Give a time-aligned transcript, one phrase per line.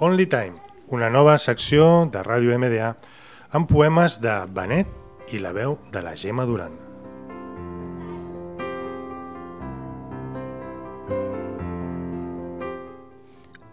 [0.00, 0.54] Only Time,
[0.94, 2.92] una nova secció de Ràdio MDA
[3.50, 6.76] amb poemes de Benet i la veu de la Gemma Duran.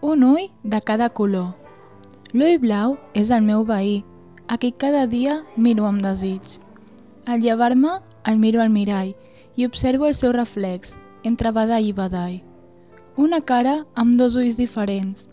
[0.02, 1.54] Un ull de cada color.
[2.34, 4.02] L'ull blau és el meu veí,
[4.48, 6.42] a qui cada dia miro amb desig.
[7.26, 9.14] Al llevar-me el miro al mirall
[9.56, 12.42] i observo el seu reflex entre badall i badall.
[13.16, 15.28] Una cara amb dos ulls diferents,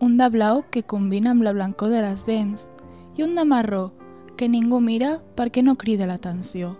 [0.00, 2.68] un de blau que combina amb la blancor de les dents
[3.16, 3.92] i un de marró
[4.36, 6.76] que ningú mira perquè no crida l'atenció.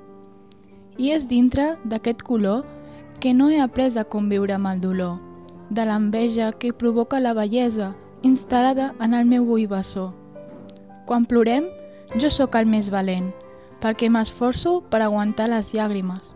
[0.98, 2.64] I és dintre d'aquest color
[3.20, 5.18] que no he après a conviure amb el dolor,
[5.70, 10.10] de l'enveja que provoca la bellesa instal·lada en el meu ull bessó.
[11.10, 11.64] Quan plorem,
[12.22, 13.32] jo sóc el més valent,
[13.82, 16.28] perquè m'esforço per aguantar les llàgrimes,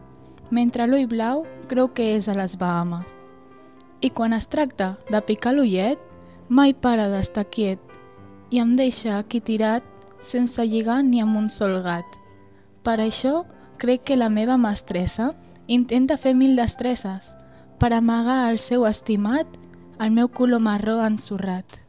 [0.51, 3.13] mentre l'ull blau creu que és a les Bahamas.
[4.03, 6.01] I quan es tracta de picar l'ullet,
[6.49, 7.79] mai para d'estar quiet
[8.51, 9.87] i em deixa aquí tirat
[10.19, 12.19] sense lligar ni amb un sol gat.
[12.83, 13.45] Per això
[13.79, 15.31] crec que la meva mestressa
[15.69, 17.31] intenta fer mil destresses
[17.79, 19.47] per amagar el seu estimat
[20.03, 21.84] el meu color marró ensorrat.